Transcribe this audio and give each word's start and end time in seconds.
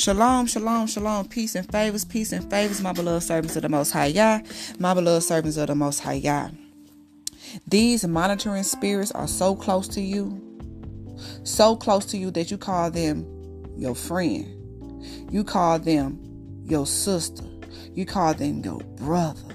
Shalom, 0.00 0.46
shalom, 0.46 0.86
shalom, 0.86 1.28
peace 1.28 1.54
and 1.54 1.70
favors, 1.70 2.06
peace 2.06 2.32
and 2.32 2.48
favors, 2.48 2.80
my 2.80 2.94
beloved 2.94 3.22
servants 3.22 3.54
of 3.56 3.60
the 3.60 3.68
Most 3.68 3.90
High 3.90 4.06
Yah, 4.06 4.40
my 4.78 4.94
beloved 4.94 5.22
servants 5.22 5.58
of 5.58 5.66
the 5.66 5.74
Most 5.74 6.00
High 6.00 6.14
Yah. 6.14 6.48
These 7.68 8.06
monitoring 8.06 8.62
spirits 8.62 9.12
are 9.12 9.28
so 9.28 9.54
close 9.54 9.86
to 9.88 10.00
you, 10.00 10.40
so 11.44 11.76
close 11.76 12.06
to 12.06 12.16
you 12.16 12.30
that 12.30 12.50
you 12.50 12.56
call 12.56 12.90
them 12.90 13.26
your 13.76 13.94
friend. 13.94 14.46
You 15.30 15.44
call 15.44 15.78
them 15.78 16.18
your 16.64 16.86
sister. 16.86 17.44
You 17.92 18.06
call 18.06 18.32
them 18.32 18.62
your 18.64 18.80
brother. 18.96 19.54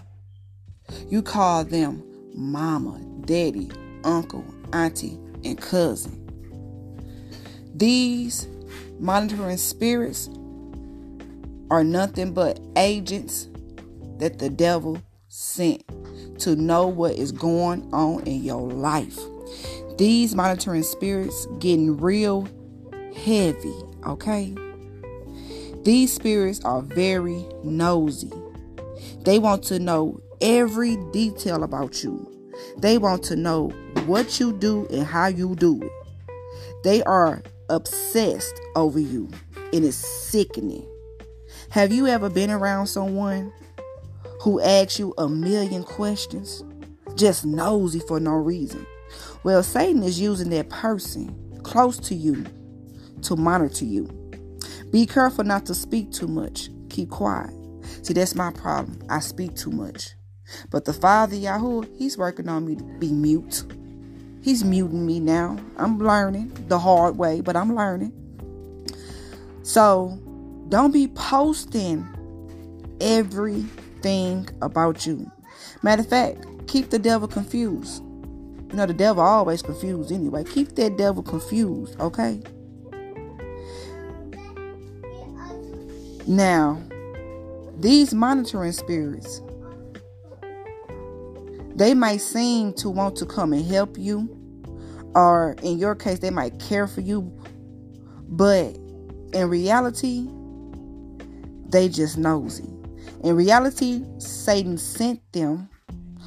You 1.09 1.23
call 1.23 1.63
them 1.63 2.03
mama, 2.35 3.01
daddy, 3.25 3.71
uncle, 4.03 4.45
auntie, 4.73 5.17
and 5.43 5.59
cousin. 5.59 6.21
These 7.73 8.47
monitoring 8.99 9.57
spirits 9.57 10.29
are 11.71 11.83
nothing 11.83 12.33
but 12.33 12.59
agents 12.77 13.49
that 14.19 14.39
the 14.39 14.49
devil 14.49 15.01
sent 15.27 15.83
to 16.39 16.55
know 16.55 16.87
what 16.87 17.15
is 17.15 17.31
going 17.31 17.87
on 17.93 18.23
in 18.23 18.43
your 18.43 18.69
life. 18.69 19.19
These 19.97 20.35
monitoring 20.35 20.83
spirits 20.83 21.47
getting 21.59 21.97
real 21.97 22.47
heavy, 23.15 23.75
okay? 24.05 24.53
These 25.83 26.13
spirits 26.13 26.63
are 26.65 26.81
very 26.81 27.45
nosy. 27.63 28.31
They 29.23 29.39
want 29.39 29.63
to 29.65 29.79
know 29.79 30.19
every 30.41 30.97
detail 31.11 31.63
about 31.63 32.03
you. 32.03 32.31
They 32.77 32.97
want 32.97 33.23
to 33.25 33.35
know 33.35 33.69
what 34.05 34.39
you 34.39 34.53
do 34.53 34.87
and 34.89 35.05
how 35.05 35.27
you 35.27 35.55
do 35.55 35.81
it. 35.81 35.91
They 36.83 37.03
are 37.03 37.41
obsessed 37.69 38.59
over 38.75 38.99
you, 38.99 39.29
and 39.73 39.83
it's 39.83 39.95
sickening. 39.95 40.87
Have 41.69 41.91
you 41.91 42.07
ever 42.07 42.29
been 42.29 42.51
around 42.51 42.87
someone 42.87 43.51
who 44.41 44.61
asks 44.61 44.99
you 44.99 45.13
a 45.17 45.27
million 45.27 45.83
questions, 45.83 46.63
just 47.15 47.45
nosy 47.45 47.99
for 47.99 48.19
no 48.19 48.33
reason? 48.33 48.85
Well, 49.43 49.61
Satan 49.63 50.03
is 50.03 50.19
using 50.19 50.49
that 50.51 50.69
person 50.69 51.59
close 51.63 51.97
to 51.99 52.15
you 52.15 52.45
to 53.23 53.35
monitor 53.35 53.85
you. 53.85 54.07
Be 54.91 55.05
careful 55.05 55.43
not 55.43 55.65
to 55.65 55.75
speak 55.75 56.11
too 56.11 56.27
much. 56.27 56.69
Keep 56.89 57.09
quiet. 57.09 57.51
See, 58.03 58.13
that's 58.13 58.35
my 58.35 58.51
problem. 58.51 59.01
I 59.09 59.19
speak 59.19 59.55
too 59.55 59.71
much. 59.71 60.11
But 60.69 60.85
the 60.85 60.93
Father 60.93 61.35
Yahuwah, 61.35 61.89
He's 61.97 62.17
working 62.17 62.47
on 62.47 62.65
me 62.65 62.75
to 62.75 62.83
be 62.99 63.11
mute. 63.11 63.63
He's 64.41 64.63
muting 64.63 65.05
me 65.05 65.19
now. 65.19 65.57
I'm 65.77 65.97
learning 65.97 66.53
the 66.67 66.77
hard 66.77 67.17
way, 67.17 67.41
but 67.41 67.55
I'm 67.55 67.75
learning. 67.75 68.13
So 69.63 70.19
don't 70.69 70.91
be 70.91 71.07
posting 71.09 72.07
everything 73.01 74.49
about 74.61 75.05
you. 75.05 75.31
Matter 75.81 76.01
of 76.01 76.09
fact, 76.09 76.45
keep 76.67 76.89
the 76.89 76.99
devil 76.99 77.27
confused. 77.27 78.03
You 78.69 78.77
know, 78.77 78.85
the 78.85 78.93
devil 78.93 79.23
always 79.23 79.61
confused 79.61 80.11
anyway. 80.11 80.43
Keep 80.43 80.75
that 80.75 80.97
devil 80.97 81.23
confused, 81.23 81.99
okay? 81.99 82.41
Now, 86.27 86.81
these 87.79 88.13
monitoring 88.13 88.71
spirits, 88.71 89.41
they 91.75 91.93
might 91.93 92.21
seem 92.21 92.73
to 92.73 92.89
want 92.89 93.15
to 93.17 93.25
come 93.25 93.53
and 93.53 93.63
help 93.65 93.97
you, 93.97 94.29
or 95.13 95.55
in 95.61 95.77
your 95.77 95.93
case, 95.93 96.19
they 96.19 96.31
might 96.31 96.59
care 96.59 96.87
for 96.87 97.01
you, 97.01 97.31
but 98.27 98.75
in 99.33 99.49
reality, 99.49 100.27
they 101.69 101.89
just 101.89 102.17
nosy. 102.17 102.69
In 103.23 103.35
reality, 103.35 104.03
Satan 104.19 104.77
sent 104.77 105.21
them 105.33 105.69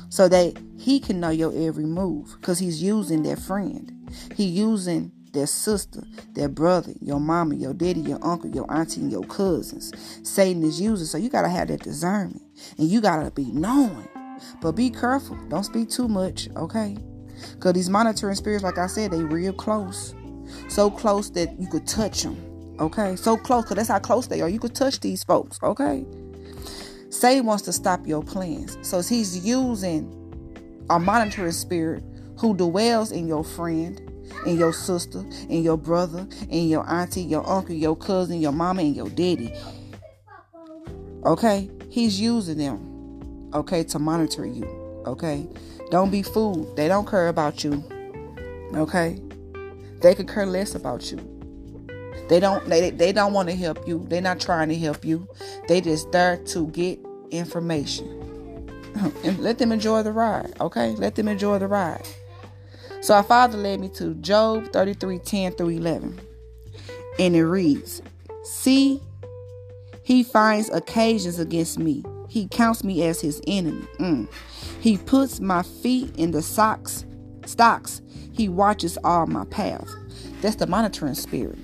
so 0.09 0.28
that 0.28 0.56
he 0.78 1.00
can 1.00 1.21
know 1.21 1.31
your 1.31 1.53
every 1.54 1.84
move 1.84 2.37
because 2.41 2.59
he's 2.59 2.82
using 2.82 3.22
their 3.22 3.37
friend. 3.37 3.93
He 4.34 4.44
using 4.44 5.12
their 5.32 5.47
sister, 5.47 6.03
their 6.32 6.49
brother, 6.49 6.93
your 7.00 7.21
mama, 7.21 7.54
your 7.54 7.75
daddy, 7.75 8.00
your 8.00 8.19
uncle, 8.22 8.50
your 8.50 8.71
auntie, 8.72 9.00
and 9.00 9.12
your 9.12 9.25
cousins. 9.25 9.93
Satan 10.22 10.62
is 10.62 10.81
using, 10.81 11.06
so 11.06 11.19
you 11.19 11.28
gotta 11.28 11.49
have 11.49 11.69
that 11.69 11.82
discernment 11.82 12.43
and 12.78 12.88
you 12.88 13.00
gotta 13.00 13.31
be 13.31 13.44
knowing. 13.53 14.09
But 14.60 14.72
be 14.72 14.91
careful, 14.91 15.37
don't 15.49 15.65
speak 15.65 15.91
too 15.91 16.09
much, 16.09 16.49
okay? 16.56 16.97
Because 17.53 17.75
these 17.75 17.91
monitoring 17.91 18.34
spirits, 18.34 18.65
like 18.65 18.78
I 18.78 18.87
said, 18.87 19.10
they 19.10 19.22
real 19.22 19.53
close. 19.53 20.15
So 20.69 20.91
close 20.91 21.31
that 21.32 21.60
you 21.60 21.69
could 21.69 21.87
touch 21.87 22.22
them, 22.22 22.37
okay? 22.81 23.16
So 23.16 23.37
close, 23.37 23.65
because 23.65 23.77
that's 23.77 23.89
how 23.89 23.99
close 23.99 24.27
they 24.27 24.41
are. 24.41 24.49
You 24.49 24.59
could 24.59 24.75
touch 24.75 25.00
these 25.00 25.25
folks, 25.25 25.59
okay? 25.62 26.05
Satan 27.11 27.47
wants 27.47 27.62
to 27.65 27.72
stop 27.72 28.06
your 28.06 28.22
plans. 28.22 28.77
So 28.83 29.00
he's 29.00 29.44
using 29.44 30.15
a 30.91 30.99
monitoring 30.99 31.53
spirit 31.53 32.03
who 32.38 32.56
dwells 32.56 33.11
in 33.11 33.27
your 33.27 33.44
friend, 33.44 34.00
in 34.47 34.59
your 34.59 34.72
sister, 34.72 35.25
in 35.49 35.62
your 35.62 35.77
brother, 35.77 36.27
in 36.49 36.69
your 36.69 36.88
auntie, 36.88 37.22
your 37.22 37.49
uncle, 37.49 37.75
your 37.75 37.97
cousin, 37.97 38.41
your 38.41 38.53
mama, 38.53 38.83
and 38.83 38.94
your 38.94 39.09
daddy. 39.09 39.53
Okay? 41.25 41.71
He's 41.91 42.21
using 42.21 42.59
them, 42.59 43.50
okay, 43.55 43.83
to 43.84 43.99
monitor 43.99 44.47
you. 44.47 44.65
Okay? 45.06 45.49
Don't 45.91 46.11
be 46.11 46.22
fooled. 46.22 46.77
They 46.77 46.87
don't 46.87 47.09
care 47.09 47.28
about 47.28 47.65
you. 47.65 47.83
Okay? 48.75 49.21
They 50.03 50.15
could 50.15 50.28
care 50.28 50.47
less 50.47 50.75
about 50.75 51.11
you. 51.11 51.38
They 52.28 52.41
don't 52.41 52.65
they, 52.66 52.91
they 52.91 53.12
don't 53.12 53.33
want 53.33 53.49
to 53.49 53.55
help 53.55 53.87
you. 53.89 54.05
They're 54.09 54.21
not 54.21 54.41
trying 54.41 54.69
to 54.69 54.77
help 54.77 55.05
you. 55.05 55.28
They 55.66 55.81
just 55.81 56.12
there 56.12 56.37
to 56.37 56.66
get 56.69 56.99
information. 57.31 58.15
And 59.22 59.39
let 59.39 59.59
them 59.59 59.71
enjoy 59.71 60.03
the 60.03 60.11
ride. 60.11 60.55
Okay? 60.61 60.91
Let 60.97 61.15
them 61.15 61.28
enjoy 61.28 61.61
the 61.61 61.69
ride. 61.69 62.09
So 63.00 63.15
our 63.15 63.22
father 63.22 63.56
led 63.56 63.78
me 63.78 63.88
to 63.91 64.15
Job 64.15 64.72
33 64.72 65.19
10 65.21 65.53
through 65.53 65.69
11. 65.69 66.21
And 67.19 67.37
it 67.37 67.44
reads, 67.44 68.03
See, 68.43 69.00
he 70.03 70.22
finds 70.22 70.69
occasions 70.71 71.38
against 71.38 71.78
me. 71.78 72.03
He 72.28 72.49
counts 72.49 72.83
me 72.83 73.05
as 73.05 73.21
his 73.21 73.41
enemy. 73.47 73.87
Mm. 73.99 74.28
He 74.81 74.97
puts 74.97 75.41
my 75.41 75.62
feet 75.62 76.15
in 76.17 76.33
the 76.33 76.43
socks, 76.43 77.05
stocks. 77.47 78.03
He 78.33 78.49
watches 78.49 78.99
all 79.05 79.27
my 79.27 79.44
paths. 79.47 79.97
That's 80.41 80.56
the 80.56 80.67
monitoring 80.67 81.15
spirit. 81.15 81.59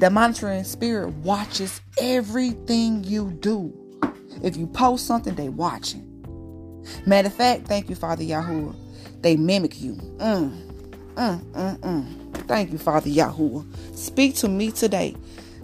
The 0.00 0.08
monitoring 0.08 0.64
spirit 0.64 1.10
watches 1.16 1.82
everything 2.00 3.04
you 3.04 3.32
do. 3.32 3.70
If 4.42 4.56
you 4.56 4.66
post 4.66 5.06
something, 5.06 5.34
they 5.34 5.50
watching. 5.50 6.06
Matter 7.04 7.28
of 7.28 7.34
fact, 7.34 7.66
thank 7.66 7.90
you, 7.90 7.94
Father 7.96 8.24
Yahuwah. 8.24 8.74
They 9.20 9.36
mimic 9.36 9.78
you. 9.82 9.96
Mm, 10.16 10.58
mm, 11.16 11.40
mm, 11.52 11.78
mm. 11.80 12.34
Thank 12.46 12.72
you, 12.72 12.78
Father 12.78 13.10
Yahuwah. 13.10 13.66
Speak 13.94 14.36
to 14.36 14.48
me 14.48 14.70
today. 14.70 15.14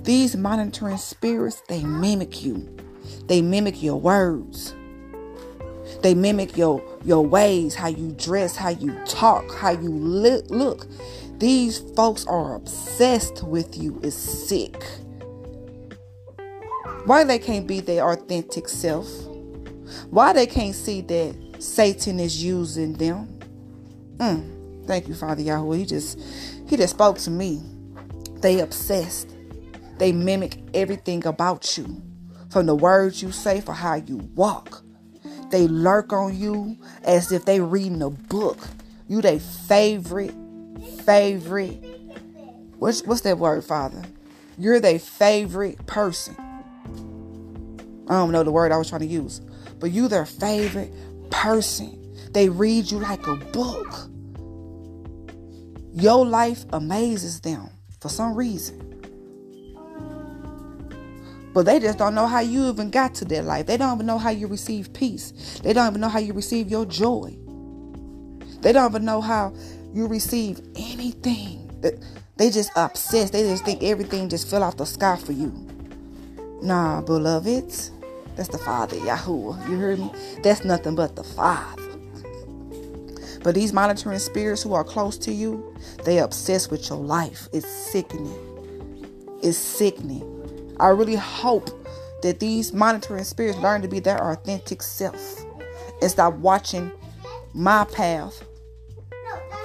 These 0.02 0.36
monitoring 0.36 0.98
spirits, 0.98 1.62
they 1.68 1.82
mimic 1.82 2.44
you. 2.44 2.68
They 3.28 3.40
mimic 3.40 3.82
your 3.82 3.98
words. 3.98 4.74
They 6.02 6.14
mimic 6.14 6.58
your 6.58 6.82
your 7.04 7.24
ways, 7.26 7.74
how 7.74 7.88
you 7.88 8.12
dress, 8.18 8.54
how 8.54 8.68
you 8.68 8.94
talk, 9.06 9.50
how 9.54 9.70
you 9.70 9.88
li- 9.88 10.42
look. 10.48 10.86
These 11.38 11.80
folks 11.94 12.26
are 12.26 12.54
obsessed 12.54 13.42
with 13.42 13.76
you. 13.76 14.00
is 14.02 14.14
sick. 14.14 14.82
Why 17.04 17.24
they 17.24 17.38
can't 17.38 17.66
be 17.66 17.80
their 17.80 18.08
authentic 18.10 18.68
self? 18.68 19.08
Why 20.10 20.32
they 20.32 20.46
can't 20.46 20.74
see 20.74 21.02
that 21.02 21.56
Satan 21.58 22.18
is 22.18 22.42
using 22.42 22.94
them? 22.94 23.38
Mm, 24.16 24.86
thank 24.86 25.08
you, 25.08 25.14
Father 25.14 25.42
Yahweh. 25.42 25.76
He 25.76 25.84
just 25.84 26.18
he 26.68 26.76
just 26.76 26.94
spoke 26.94 27.18
to 27.18 27.30
me. 27.30 27.62
They 28.40 28.60
obsessed. 28.60 29.34
They 29.98 30.12
mimic 30.12 30.58
everything 30.74 31.26
about 31.26 31.76
you. 31.76 32.02
From 32.50 32.66
the 32.66 32.74
words 32.74 33.22
you 33.22 33.30
say 33.30 33.60
for 33.60 33.72
how 33.72 33.96
you 33.96 34.18
walk. 34.34 34.82
They 35.50 35.68
lurk 35.68 36.12
on 36.12 36.36
you 36.36 36.76
as 37.04 37.30
if 37.30 37.44
they 37.44 37.60
reading 37.60 38.02
a 38.02 38.10
book. 38.10 38.58
You 39.06 39.22
their 39.22 39.38
favorite, 39.38 40.34
favorite. 40.86 41.82
What's 42.78 43.02
what's 43.04 43.22
that 43.22 43.38
word, 43.38 43.64
Father? 43.64 44.02
You're 44.58 44.80
their 44.80 44.98
favorite 44.98 45.86
person. 45.86 46.36
I 48.08 48.14
don't 48.14 48.32
know 48.32 48.42
the 48.42 48.52
word 48.52 48.72
I 48.72 48.76
was 48.76 48.88
trying 48.88 49.00
to 49.00 49.06
use, 49.06 49.40
but 49.80 49.90
you 49.90 50.08
their 50.08 50.26
favorite 50.26 50.92
person. 51.30 52.02
They 52.32 52.48
read 52.48 52.90
you 52.90 52.98
like 52.98 53.26
a 53.26 53.36
book. 53.36 54.10
Your 55.92 56.26
life 56.26 56.64
amazes 56.72 57.40
them 57.40 57.70
for 58.00 58.08
some 58.08 58.34
reason. 58.34 58.82
But 61.54 61.64
they 61.64 61.80
just 61.80 61.96
don't 61.96 62.14
know 62.14 62.26
how 62.26 62.40
you 62.40 62.68
even 62.68 62.90
got 62.90 63.14
to 63.14 63.24
their 63.24 63.42
life. 63.42 63.64
They 63.64 63.78
don't 63.78 63.94
even 63.94 64.04
know 64.04 64.18
how 64.18 64.28
you 64.28 64.46
receive 64.46 64.92
peace. 64.92 65.58
They 65.62 65.72
don't 65.72 65.88
even 65.88 66.02
know 66.02 66.10
how 66.10 66.18
you 66.18 66.34
receive 66.34 66.70
your 66.70 66.84
joy. 66.84 67.34
They 68.60 68.72
don't 68.72 68.90
even 68.90 69.06
know 69.06 69.22
how 69.22 69.54
you 69.94 70.06
receive 70.06 70.60
anything. 70.76 71.70
That 71.80 72.02
they 72.36 72.50
just 72.50 72.70
obsessed. 72.76 73.32
They 73.32 73.42
just 73.42 73.64
think 73.64 73.82
everything 73.82 74.28
just 74.28 74.48
fell 74.48 74.62
off 74.62 74.76
the 74.76 74.86
sky 74.86 75.16
for 75.16 75.32
you. 75.32 75.52
Nah, 76.62 77.02
beloveds. 77.02 77.92
That's 78.36 78.48
the 78.50 78.58
Father, 78.58 78.96
Yahuwah. 78.96 79.68
You 79.68 79.78
heard 79.78 79.98
me? 79.98 80.10
That's 80.42 80.64
nothing 80.64 80.94
but 80.94 81.16
the 81.16 81.24
Father. 81.24 81.82
But 83.42 83.54
these 83.54 83.72
monitoring 83.72 84.18
spirits 84.18 84.62
who 84.62 84.74
are 84.74 84.84
close 84.84 85.16
to 85.18 85.32
you, 85.32 85.74
they 86.04 86.18
obsessed 86.18 86.70
with 86.70 86.88
your 86.90 86.98
life. 86.98 87.48
It's 87.52 87.68
sickening. 87.68 88.36
It's 89.42 89.56
sickening. 89.56 90.76
I 90.80 90.88
really 90.88 91.14
hope 91.14 91.70
that 92.22 92.40
these 92.40 92.72
monitoring 92.72 93.24
spirits 93.24 93.58
learn 93.58 93.82
to 93.82 93.88
be 93.88 94.00
their 94.00 94.18
authentic 94.18 94.82
self 94.82 95.44
and 96.02 96.10
stop 96.10 96.34
watching 96.34 96.90
my 97.54 97.84
path 97.84 98.42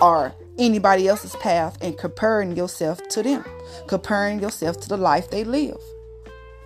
or 0.02 0.36
anybody 0.60 1.08
else's 1.08 1.36
path 1.38 1.78
and 1.82 1.98
comparing 1.98 2.56
yourself 2.58 3.08
to 3.10 3.24
them, 3.24 3.46
comparing 3.88 4.42
yourself 4.42 4.80
to 4.82 4.90
the 4.90 4.98
life 4.98 5.32
they 5.32 5.44
live. 5.46 5.78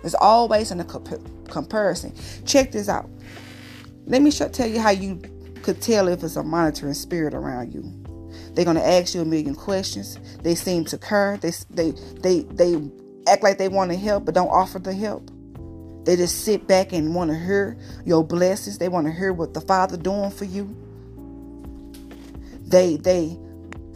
It's 0.04 0.14
always 0.14 0.70
in 0.72 0.80
a 0.80 0.84
comp- 0.84 1.48
comparison. 1.50 2.14
Check 2.46 2.72
this 2.72 2.88
out. 2.88 3.10
Let 4.06 4.22
me 4.22 4.30
tell 4.52 4.68
you 4.68 4.80
how 4.80 4.90
you 4.90 5.20
could 5.62 5.82
tell 5.82 6.08
if 6.08 6.22
it's 6.24 6.36
a 6.36 6.42
monitoring 6.42 6.94
spirit 6.94 7.34
around 7.34 7.74
you. 7.74 7.84
They're 8.54 8.64
gonna 8.64 8.80
ask 8.82 9.14
you 9.14 9.22
a 9.22 9.24
million 9.24 9.54
questions. 9.54 10.18
They 10.42 10.54
seem 10.54 10.84
to 10.86 10.98
care. 10.98 11.38
They 11.38 11.52
they 11.70 11.92
they 12.20 12.42
they 12.42 12.76
act 13.28 13.42
like 13.42 13.58
they 13.58 13.68
want 13.68 13.90
to 13.92 13.96
help 13.98 14.26
but 14.26 14.34
don't 14.34 14.48
offer 14.48 14.78
the 14.78 14.94
help. 14.94 15.30
They 16.04 16.16
just 16.16 16.44
sit 16.44 16.66
back 16.68 16.92
and 16.92 17.14
want 17.14 17.30
to 17.30 17.38
hear 17.38 17.78
your 18.04 18.24
blessings. 18.24 18.78
They 18.78 18.88
want 18.88 19.06
to 19.08 19.12
hear 19.12 19.32
what 19.32 19.54
the 19.54 19.60
Father 19.62 19.96
doing 19.96 20.30
for 20.30 20.46
you. 20.46 20.74
They 22.66 22.96
they 22.96 23.38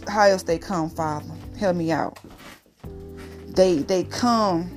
how 0.08 0.22
else 0.22 0.44
they 0.44 0.58
come, 0.58 0.90
Father? 0.90 1.26
Help 1.58 1.76
me 1.76 1.92
out. 1.92 2.18
They 3.48 3.78
they 3.78 4.04
come. 4.04 4.76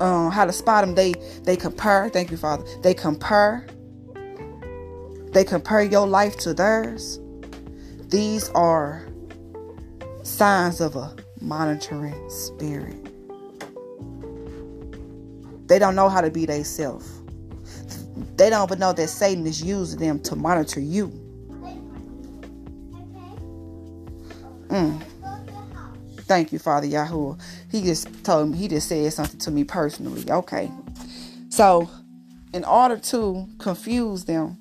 Um, 0.00 0.30
how 0.30 0.44
to 0.44 0.52
spot 0.52 0.84
them? 0.84 0.94
They 0.94 1.14
they 1.42 1.56
compare. 1.56 2.08
Thank 2.08 2.30
you, 2.30 2.36
Father. 2.36 2.64
They 2.82 2.94
compare. 2.94 3.66
They 5.32 5.44
compare 5.44 5.82
your 5.82 6.06
life 6.06 6.36
to 6.38 6.54
theirs. 6.54 7.20
These 8.08 8.48
are 8.50 9.06
signs 10.22 10.80
of 10.80 10.96
a 10.96 11.14
monitoring 11.40 12.30
spirit. 12.30 12.96
They 15.68 15.78
don't 15.78 15.94
know 15.94 16.08
how 16.08 16.22
to 16.22 16.30
be 16.30 16.46
they 16.46 16.62
self. 16.62 17.06
They 18.36 18.50
don't 18.50 18.68
even 18.68 18.78
know 18.78 18.92
that 18.92 19.08
Satan 19.08 19.46
is 19.46 19.62
using 19.62 20.00
them 20.00 20.20
to 20.20 20.36
monitor 20.36 20.80
you. 20.80 21.27
Mm. 24.68 25.02
Thank 26.28 26.52
you, 26.52 26.58
Father 26.58 26.86
Yahweh. 26.86 27.36
He 27.70 27.82
just 27.82 28.22
told 28.22 28.50
me, 28.50 28.58
he 28.58 28.68
just 28.68 28.86
said 28.86 29.10
something 29.14 29.40
to 29.40 29.50
me 29.50 29.64
personally. 29.64 30.30
Okay. 30.30 30.70
So, 31.48 31.90
in 32.52 32.64
order 32.64 32.98
to 32.98 33.48
confuse 33.58 34.26
them, 34.26 34.58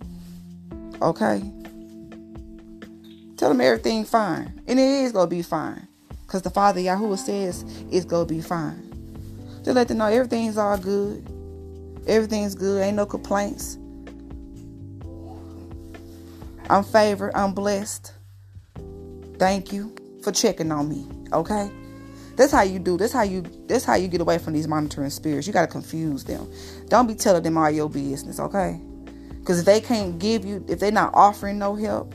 okay, 1.01 1.42
tell 3.36 3.50
them 3.50 3.59
everything 3.59 4.06
fine. 4.06 4.62
And 4.65 4.80
it 4.80 4.83
is 4.83 5.12
going 5.12 5.30
to 5.30 5.36
be 5.36 5.42
fine. 5.42 5.88
Because 6.21 6.42
the 6.42 6.50
Father 6.50 6.80
Yahweh 6.80 7.18
says 7.18 7.65
it's 7.92 8.06
going 8.06 8.27
to 8.27 8.33
be 8.33 8.42
fine. 8.42 8.83
Just 9.63 9.75
let 9.75 9.89
them 9.89 9.98
know 9.98 10.06
everything's 10.06 10.57
all 10.57 10.77
good. 10.77 11.25
Everything's 12.07 12.56
good. 12.56 12.81
Ain't 12.81 12.95
no 12.95 13.06
complaints. 13.06 13.77
I'm 16.69 16.83
favored. 16.86 17.33
I'm 17.36 17.53
blessed. 17.53 18.13
Thank 19.38 19.74
you 19.74 19.96
for 20.27 20.33
checking 20.33 20.71
on 20.74 20.89
me. 20.89 21.07
Okay? 21.31 21.71
That's 22.35 22.51
how 22.51 22.63
you 22.63 22.79
do. 22.79 22.97
That's 22.97 23.13
how 23.13 23.24
you 23.24 23.44
that's 23.68 23.85
how 23.85 23.95
you 23.95 24.09
get 24.09 24.19
away 24.19 24.38
from 24.38 24.53
these 24.53 24.68
monitoring 24.68 25.09
spirits. 25.09 25.47
You 25.47 25.53
gotta 25.53 25.71
confuse 25.71 26.25
them. 26.25 26.51
Don't 26.89 27.07
be 27.07 27.15
telling 27.15 27.44
them 27.44 27.57
all 27.57 27.71
your 27.71 27.89
business, 27.89 28.39
okay? 28.39 28.79
Because 29.39 29.59
if 29.59 29.65
they 29.65 29.79
can't 29.79 30.19
give 30.19 30.44
you, 30.44 30.63
if 30.68 30.79
they're 30.79 30.91
not 30.91 31.13
offering 31.13 31.57
no 31.57 31.75
help, 31.75 32.13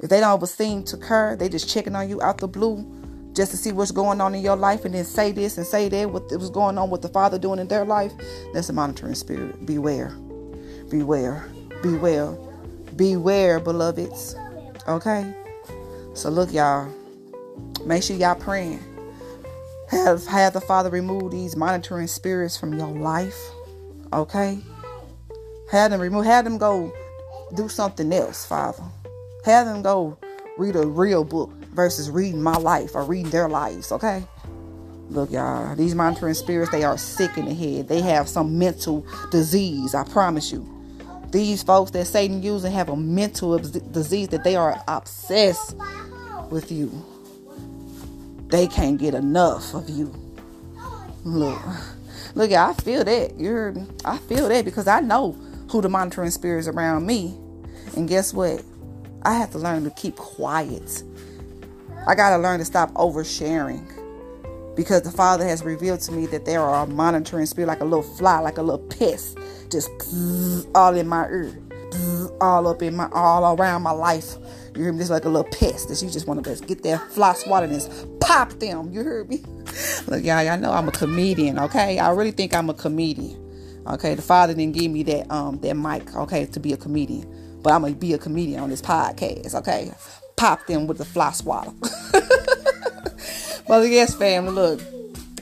if 0.00 0.08
they 0.08 0.18
don't 0.18 0.44
seem 0.48 0.82
to 0.84 0.96
care, 0.96 1.36
they 1.36 1.48
just 1.48 1.68
checking 1.68 1.94
on 1.94 2.08
you 2.08 2.20
out 2.22 2.38
the 2.38 2.48
blue 2.48 2.84
just 3.34 3.52
to 3.52 3.56
see 3.56 3.70
what's 3.70 3.92
going 3.92 4.20
on 4.20 4.34
in 4.34 4.42
your 4.42 4.56
life 4.56 4.84
and 4.84 4.94
then 4.94 5.04
say 5.04 5.30
this 5.30 5.58
and 5.58 5.66
say 5.66 5.88
that, 5.88 6.10
what 6.10 6.24
was 6.32 6.50
going 6.50 6.76
on 6.78 6.90
with 6.90 7.02
the 7.02 7.08
Father 7.08 7.38
doing 7.38 7.60
in 7.60 7.68
their 7.68 7.84
life, 7.84 8.12
that's 8.52 8.68
a 8.70 8.72
monitoring 8.72 9.14
spirit. 9.14 9.64
Beware. 9.64 10.08
Beware. 10.90 11.48
Beware. 11.82 12.36
Beware, 12.96 13.60
beloveds. 13.60 14.34
Okay? 14.88 15.32
So 16.14 16.28
look, 16.28 16.52
y'all. 16.52 16.99
Make 17.84 18.02
sure 18.02 18.16
y'all 18.16 18.34
praying. 18.34 18.82
Have 19.90 20.26
have 20.26 20.52
the 20.52 20.60
Father 20.60 20.90
remove 20.90 21.32
these 21.32 21.56
monitoring 21.56 22.06
spirits 22.06 22.56
from 22.56 22.78
your 22.78 22.88
life. 22.88 23.38
Okay? 24.12 24.58
Have 25.70 25.90
them 25.90 26.00
remove 26.00 26.24
have 26.24 26.44
them 26.44 26.58
go 26.58 26.92
do 27.54 27.68
something 27.68 28.12
else, 28.12 28.46
Father. 28.46 28.82
Have 29.44 29.66
them 29.66 29.82
go 29.82 30.18
read 30.58 30.76
a 30.76 30.86
real 30.86 31.24
book 31.24 31.50
versus 31.72 32.10
reading 32.10 32.42
my 32.42 32.56
life 32.56 32.94
or 32.94 33.04
reading 33.04 33.30
their 33.30 33.48
lives, 33.48 33.92
okay? 33.92 34.22
Look, 35.08 35.30
y'all, 35.30 35.74
these 35.74 35.94
monitoring 35.94 36.34
spirits, 36.34 36.70
they 36.70 36.84
are 36.84 36.98
sick 36.98 37.36
in 37.36 37.46
the 37.46 37.54
head. 37.54 37.88
They 37.88 38.00
have 38.00 38.28
some 38.28 38.58
mental 38.58 39.04
disease, 39.30 39.94
I 39.94 40.04
promise 40.04 40.52
you. 40.52 40.68
These 41.30 41.62
folks 41.62 41.90
that 41.92 42.06
Satan 42.06 42.42
using 42.42 42.72
have 42.72 42.88
a 42.88 42.96
mental 42.96 43.58
disease 43.58 44.28
that 44.28 44.44
they 44.44 44.56
are 44.56 44.80
obsessed 44.86 45.76
with 46.50 46.70
you. 46.70 46.90
They 48.50 48.66
can't 48.66 48.98
get 48.98 49.14
enough 49.14 49.74
of 49.74 49.88
you. 49.88 50.14
Look, 51.24 51.62
look, 52.34 52.50
I 52.52 52.74
feel 52.74 53.04
that. 53.04 53.38
You're. 53.38 53.74
I 54.04 54.18
feel 54.18 54.48
that 54.48 54.64
because 54.64 54.86
I 54.88 55.00
know 55.00 55.32
who 55.70 55.80
the 55.80 55.88
monitoring 55.88 56.30
spirits 56.30 56.66
around 56.66 57.06
me. 57.06 57.38
And 57.96 58.08
guess 58.08 58.32
what? 58.34 58.62
I 59.22 59.34
have 59.34 59.50
to 59.52 59.58
learn 59.58 59.84
to 59.84 59.90
keep 59.90 60.16
quiet. 60.16 61.02
I 62.06 62.14
got 62.14 62.30
to 62.30 62.38
learn 62.38 62.58
to 62.58 62.64
stop 62.64 62.92
oversharing 62.94 63.86
because 64.74 65.02
the 65.02 65.10
Father 65.10 65.44
has 65.46 65.62
revealed 65.62 66.00
to 66.00 66.12
me 66.12 66.26
that 66.26 66.46
there 66.46 66.62
are 66.62 66.84
a 66.84 66.86
monitoring 66.86 67.46
spirit 67.46 67.66
like 67.66 67.80
a 67.80 67.84
little 67.84 68.02
fly, 68.02 68.38
like 68.38 68.56
a 68.56 68.62
little 68.62 68.86
pest, 68.86 69.38
just 69.70 69.90
all 70.74 70.94
in 70.94 71.06
my 71.06 71.28
ear, 71.28 71.52
all 72.40 72.66
up 72.66 72.82
in 72.82 72.96
my, 72.96 73.08
all 73.12 73.54
around 73.56 73.82
my 73.82 73.90
life. 73.90 74.36
You 74.80 74.86
hear 74.86 74.92
me? 74.94 75.00
Just 75.00 75.10
like 75.10 75.26
a 75.26 75.28
little 75.28 75.50
pest 75.52 75.88
that 75.90 76.02
you 76.02 76.10
just 76.10 76.26
want 76.26 76.42
to 76.42 76.66
get 76.66 76.82
that 76.84 77.12
fly 77.12 77.34
swatter 77.34 77.66
and 77.66 78.20
pop 78.20 78.50
them. 78.54 78.90
You 78.90 79.02
heard 79.02 79.28
me? 79.28 79.36
Look, 80.06 80.24
y'all, 80.24 80.42
y'all 80.42 80.58
know 80.58 80.72
I'm 80.72 80.88
a 80.88 80.92
comedian, 80.92 81.58
okay? 81.58 81.98
I 81.98 82.10
really 82.10 82.30
think 82.30 82.54
I'm 82.54 82.70
a 82.70 82.74
comedian. 82.74 83.38
Okay, 83.86 84.14
the 84.14 84.22
Father 84.22 84.54
didn't 84.54 84.74
give 84.74 84.90
me 84.90 85.02
that 85.04 85.30
um 85.30 85.58
that 85.60 85.74
mic, 85.74 86.14
okay, 86.16 86.46
to 86.46 86.60
be 86.60 86.72
a 86.72 86.76
comedian 86.76 87.26
but 87.62 87.72
I'm 87.72 87.82
gonna 87.82 87.94
be 87.94 88.14
a 88.14 88.18
comedian 88.18 88.60
on 88.60 88.70
this 88.70 88.82
podcast, 88.82 89.54
okay? 89.54 89.92
Pop 90.36 90.66
them 90.66 90.86
with 90.86 90.98
the 90.98 91.04
fly 91.04 91.32
swatter. 91.32 91.72
well, 93.68 93.84
yes, 93.84 94.14
family, 94.14 94.52
look, 94.52 94.80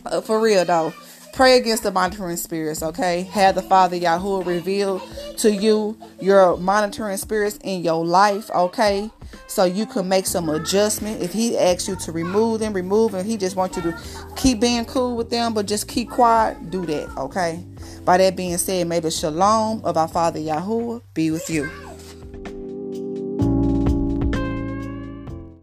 uh, 0.07 0.21
for 0.21 0.41
real 0.41 0.65
though, 0.65 0.93
pray 1.33 1.59
against 1.59 1.85
the 1.85 1.93
monitoring 1.93 2.37
spirits, 2.37 2.83
okay? 2.83 3.23
Have 3.23 3.55
the 3.55 3.63
Father 3.63 3.97
Yahuwah 3.97 4.45
reveal 4.45 5.01
to 5.39 5.53
you 5.53 5.97
your 6.21 6.57
monitoring 6.57 7.17
spirits 7.17 7.59
in 7.63 7.83
your 7.83 8.05
life, 8.05 8.51
okay? 8.51 9.11
So 9.47 9.65
you 9.65 9.87
can 9.87 10.09
make 10.09 10.27
some 10.27 10.49
adjustment. 10.49 11.23
If 11.23 11.33
he 11.33 11.57
asks 11.57 11.89
you 11.89 11.97
to 11.97 12.13
remove 12.13 12.61
them, 12.61 12.73
remove 12.73 13.13
them. 13.13 13.25
He 13.25 13.37
just 13.37 13.57
wants 13.57 13.77
you 13.77 13.83
to 13.85 13.99
keep 14.37 14.61
being 14.61 14.85
cool 14.85 15.17
with 15.17 15.31
them, 15.31 15.55
but 15.55 15.67
just 15.67 15.89
keep 15.89 16.11
quiet. 16.11 16.71
Do 16.71 16.85
that, 16.87 17.17
okay? 17.17 17.65
By 18.05 18.19
that 18.19 18.37
being 18.37 18.59
said, 18.59 18.87
may 18.87 19.01
the 19.01 19.11
shalom 19.11 19.83
of 19.85 19.97
our 19.97 20.09
Father 20.09 20.41
Yahuwah 20.41 21.03
be 21.15 21.31
with 21.31 21.49
you. 21.51 21.71